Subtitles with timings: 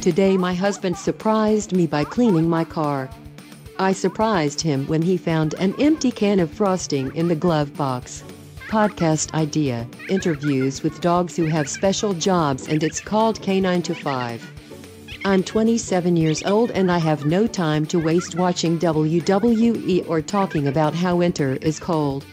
[0.00, 3.10] Today, my husband surprised me by cleaning my car.
[3.78, 8.24] I surprised him when he found an empty can of frosting in the glove box.
[8.68, 14.50] Podcast idea interviews with dogs who have special jobs, and it's called K9 to 5.
[15.24, 20.66] I'm 27 years old and I have no time to waste watching WWE or talking
[20.66, 22.24] about how winter is cold.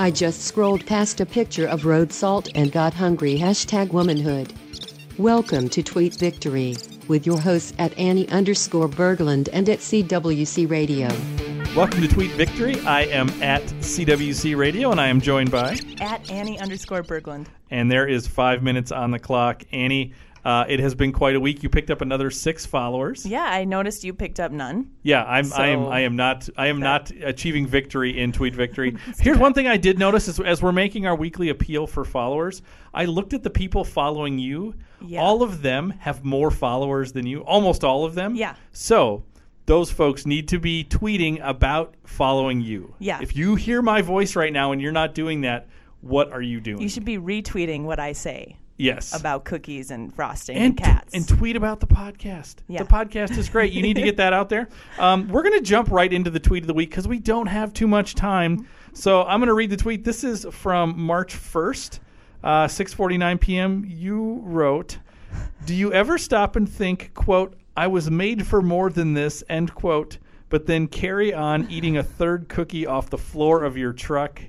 [0.00, 3.36] I just scrolled past a picture of road salt and got hungry.
[3.36, 4.50] Hashtag womanhood.
[5.18, 6.74] Welcome to Tweet Victory
[7.06, 11.08] with your hosts at Annie underscore Berglund and at CWC Radio.
[11.76, 12.80] Welcome to Tweet Victory.
[12.86, 15.76] I am at CWC Radio and I am joined by.
[16.00, 17.48] At Annie underscore Berglund.
[17.70, 19.64] And there is five minutes on the clock.
[19.70, 21.62] Annie, uh, it has been quite a week.
[21.62, 23.26] You picked up another six followers.
[23.26, 24.90] Yeah, I noticed you picked up none.
[25.02, 25.52] Yeah, I'm.
[25.52, 25.86] I am.
[25.86, 26.48] I am not.
[26.56, 28.96] I am not achieving victory in Tweet Victory.
[29.18, 32.62] Here's one thing I did notice is, as we're making our weekly appeal for followers,
[32.94, 34.74] I looked at the people following you.
[35.02, 35.20] Yeah.
[35.20, 37.40] All of them have more followers than you.
[37.40, 38.34] Almost all of them.
[38.34, 38.54] Yeah.
[38.72, 39.24] So
[39.66, 42.94] those folks need to be tweeting about following you.
[42.98, 43.20] Yeah.
[43.22, 45.68] If you hear my voice right now and you're not doing that,
[46.00, 46.80] what are you doing?
[46.82, 49.18] You should be retweeting what I say yes.
[49.18, 51.14] about cookies and frosting and, and, t- cats.
[51.14, 52.56] and tweet about the podcast.
[52.68, 52.82] Yeah.
[52.82, 53.72] The podcast is great.
[53.72, 54.68] You need to get that out there.
[54.98, 57.46] Um, we're going to jump right into the tweet of the week because we don't
[57.46, 58.66] have too much time.
[58.92, 60.04] So I'm going to read the tweet.
[60.04, 62.00] This is from March 1st,
[62.42, 63.84] uh, 6:49 p.m.
[63.86, 64.98] You wrote,
[65.64, 69.74] "Do you ever stop and think, quote, I was made for more than this, end
[69.74, 74.42] quote, but then carry on eating a third cookie off the floor of your truck?"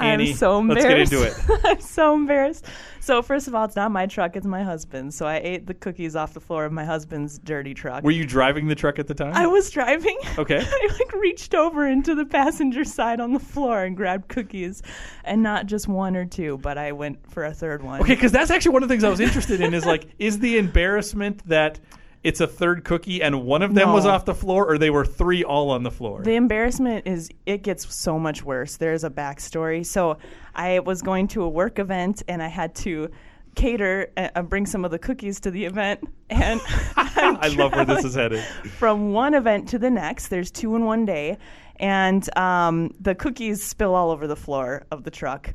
[0.00, 1.12] Annie, I'm so embarrassed.
[1.12, 1.60] let's get into it.
[1.64, 2.66] I'm so embarrassed.
[3.00, 5.14] So first of all, it's not my truck; it's my husband's.
[5.14, 8.02] So I ate the cookies off the floor of my husband's dirty truck.
[8.02, 9.34] Were you driving the truck at the time?
[9.34, 10.18] I was driving.
[10.38, 10.58] Okay.
[10.66, 14.82] I like reached over into the passenger side on the floor and grabbed cookies,
[15.22, 18.00] and not just one or two, but I went for a third one.
[18.00, 20.40] Okay, because that's actually one of the things I was interested in is like, is
[20.40, 21.78] the embarrassment that
[22.24, 25.04] it's a third cookie and one of them was off the floor, or they were
[25.04, 26.22] three all on the floor?
[26.22, 28.78] The embarrassment is it gets so much worse.
[28.78, 29.84] There's a backstory.
[29.84, 30.16] So
[30.54, 33.10] I was going to a work event and I had to
[33.54, 36.00] cater uh, bring some of the cookies to the event
[36.30, 36.60] and
[36.96, 38.42] I'm I love where this is headed.
[38.78, 41.38] from one event to the next there's two in one day
[41.76, 45.54] and um, the cookies spill all over the floor of the truck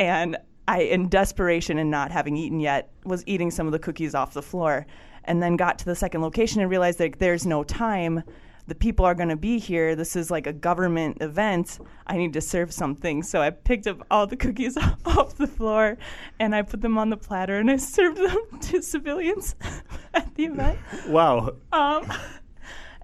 [0.00, 4.16] and i in desperation and not having eaten yet was eating some of the cookies
[4.16, 4.84] off the floor
[5.28, 8.24] and then got to the second location and realized that there's no time.
[8.66, 9.94] The people are going to be here.
[9.94, 11.78] This is like a government event.
[12.06, 13.22] I need to serve something.
[13.22, 15.96] So i picked up all the cookies off the floor
[16.40, 19.54] and i put them on the platter and i served them to civilians
[20.14, 20.78] at the event.
[21.06, 21.56] Wow.
[21.72, 22.10] um,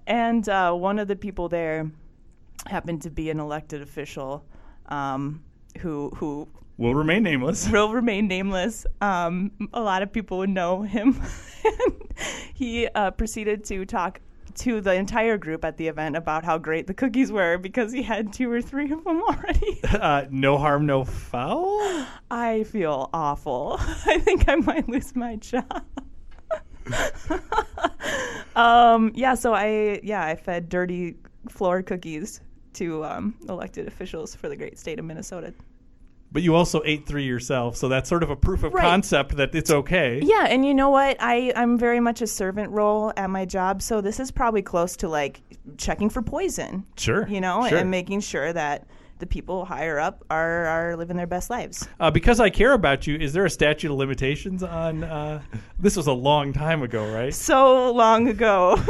[0.07, 1.89] and uh, one of the people there
[2.67, 4.43] happened to be an elected official
[4.87, 5.43] um,
[5.79, 6.47] who who
[6.77, 7.69] Will remain nameless.
[7.71, 8.85] will remain nameless.
[9.01, 11.21] Um, a lot of people would know him.
[12.53, 14.19] he uh, proceeded to talk
[14.55, 18.01] to the entire group at the event about how great the cookies were because he
[18.01, 19.79] had two or three of them already.
[19.95, 22.05] Uh, no harm, no foul.
[22.31, 23.77] I feel awful.
[23.79, 25.85] I think I might lose my job.
[28.55, 31.15] um, yeah, so I yeah I fed dirty
[31.49, 32.41] floor cookies
[32.73, 35.53] to um, elected officials for the great state of Minnesota.
[36.35, 38.81] But you also ate three yourself, so that's sort of a proof of Right.
[38.83, 40.19] concept that it's okay.
[40.21, 41.15] Yeah, and you know what?
[41.21, 44.97] I I'm very much a servant role at my job, so this is probably close
[44.97, 45.39] to like
[45.77, 46.85] checking for poison.
[46.97, 47.77] Sure, you know, sure.
[47.77, 48.85] and making sure that
[49.19, 51.87] the people higher up are are living their best lives.
[52.01, 55.05] Uh, because I care about you, is there a statute of limitations on?
[55.05, 55.41] Uh,
[55.79, 57.33] this was a long time ago, right?
[57.33, 58.77] So long ago.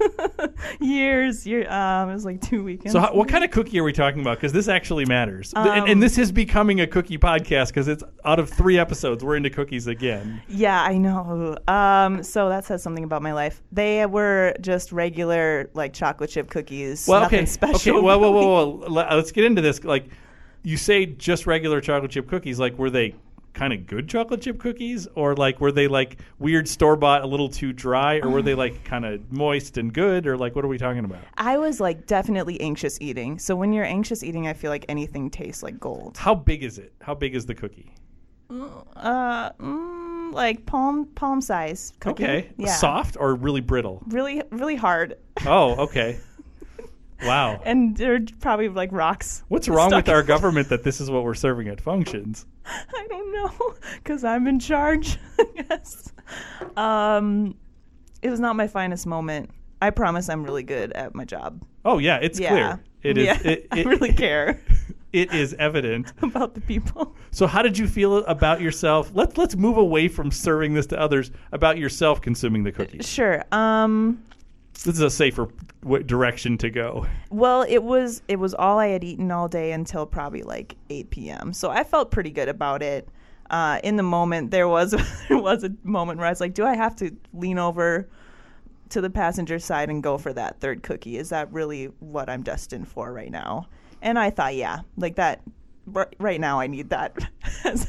[0.80, 2.92] years, year, um, it was like two weekends.
[2.92, 4.38] So, how, what kind of cookie are we talking about?
[4.38, 7.88] Because this actually matters, Th- and, Um, and this is becoming a cookie podcast because
[7.88, 10.42] it's out of three episodes, we're into cookies again.
[10.48, 11.56] Yeah, I know.
[11.68, 13.62] Um, so that says something about my life.
[13.72, 17.06] They were just regular, like chocolate chip cookies.
[17.08, 17.96] Well, nothing okay, special.
[17.96, 18.00] okay.
[18.00, 18.88] Well, whoa, whoa, whoa.
[18.88, 19.82] Let's get into this.
[19.84, 20.08] Like,
[20.62, 22.58] you say just regular chocolate chip cookies.
[22.58, 23.14] Like, were they
[23.56, 27.26] kind of good chocolate chip cookies, or like were they like weird store bought, a
[27.26, 30.64] little too dry, or were they like kind of moist and good, or like what
[30.64, 31.22] are we talking about?
[31.38, 33.38] I was like definitely anxious eating.
[33.38, 36.18] So when you're anxious eating, I feel like anything tastes like gold.
[36.18, 36.92] How big is it?
[37.00, 37.92] How big is the cookie?
[38.48, 41.94] Uh, mm, like palm palm size.
[41.98, 42.24] Cookie.
[42.24, 42.74] Okay, Yeah.
[42.74, 44.02] soft or really brittle?
[44.08, 45.16] Really, really hard.
[45.46, 46.18] Oh, okay.
[47.24, 47.60] Wow.
[47.64, 49.42] And they're probably like rocks.
[49.48, 52.46] What's wrong with our government that this is what we're serving at functions?
[52.66, 55.18] I don't know, because I'm in charge.
[55.38, 56.12] I guess.
[56.76, 57.56] Um,
[58.22, 59.50] it was not my finest moment.
[59.82, 61.62] I promise I'm really good at my job.
[61.84, 62.48] Oh yeah, it's Yeah.
[62.50, 62.80] clear.
[63.02, 63.26] It is.
[63.26, 64.60] Yeah, It, I it- really care
[65.12, 66.12] It is evident.
[66.22, 67.14] about the people.
[67.30, 69.10] So how did you feel about yourself?
[69.14, 73.06] Let's let's move away from serving this to others about yourself consuming the cookies.
[73.08, 73.44] Sure.
[73.52, 74.22] Um,
[74.84, 75.48] This is a safer
[75.82, 77.06] w- direction to go.
[77.30, 81.10] well, it was it was all I had eaten all day until probably like 8
[81.10, 81.52] p.m.
[81.52, 83.08] So I felt pretty good about it.
[83.50, 84.90] Uh, in the moment, there was
[85.28, 88.08] there was a moment where I was like, "Do I have to lean over
[88.90, 91.16] to the passenger side and go for that third cookie?
[91.16, 93.66] Is that really what I'm destined for right now?"
[94.02, 95.40] And I thought, yeah, like that.
[95.94, 97.16] r- Right now, I need that
[97.64, 97.88] as,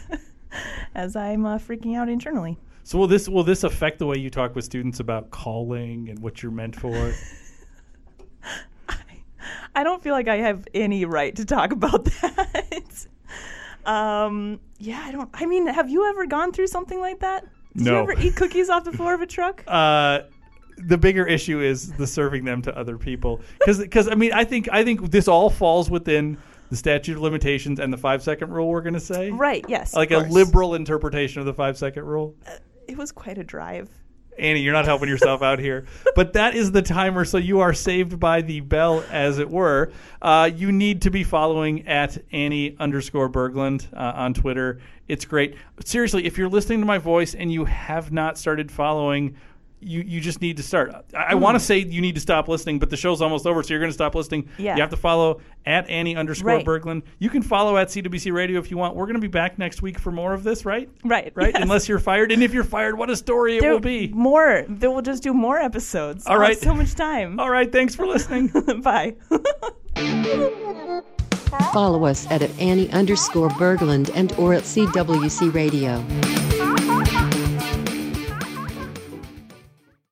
[0.95, 2.57] as I'm uh, freaking out internally.
[2.87, 6.19] So will this will this affect the way you talk with students about calling and
[6.19, 7.13] what you're meant for?
[9.75, 13.07] I don't feel like I have any right to talk about that.
[13.85, 15.29] um, yeah, I don't.
[15.33, 17.43] I mean, have you ever gone through something like that?
[17.75, 17.91] Did No.
[17.91, 19.65] you ever eat cookies off the floor of a truck?
[19.67, 20.19] uh,
[20.77, 24.69] the bigger issue is the serving them to other people because I mean I think
[24.71, 26.37] I think this all falls within
[26.69, 28.69] the statute of limitations and the five second rule.
[28.69, 29.65] We're going to say right.
[29.67, 29.93] Yes.
[29.93, 30.31] like a course.
[30.31, 32.33] liberal interpretation of the five second rule.
[32.87, 33.89] It was quite a drive.
[34.37, 35.85] Annie, you're not helping yourself out here.
[36.15, 39.91] But that is the timer, so you are saved by the bell, as it were.
[40.21, 44.79] Uh, you need to be following at Annie underscore Berglund uh, on Twitter.
[45.07, 45.55] It's great.
[45.83, 49.35] Seriously, if you're listening to my voice and you have not started following,
[49.79, 50.93] you, you just need to start.
[51.13, 51.39] I, I hmm.
[51.39, 53.79] want to say you need to stop listening, but the show's almost over, so you're
[53.79, 54.49] going to stop listening.
[54.57, 54.75] Yeah.
[54.75, 56.65] You have to follow at Annie underscore Right.
[56.65, 57.03] Berglund.
[57.19, 58.95] You can follow at CWC Radio if you want.
[58.95, 60.89] We're going to be back next week for more of this, right?
[61.03, 61.31] Right.
[61.35, 61.53] Right?
[61.53, 61.61] yes.
[61.61, 62.31] Unless you're fired.
[62.31, 64.07] And if you're fired, what a story it there will be.
[64.09, 64.65] more.
[64.67, 66.25] They will just do more episodes.
[66.25, 66.57] All I'll right.
[66.57, 67.39] so much time.
[67.39, 68.47] All right, thanks for listening.
[68.81, 69.15] Bye.
[71.71, 76.03] Follow us at, at Annie underscore Berglund and or at CWC Radio.